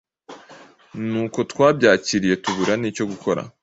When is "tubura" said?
2.43-2.73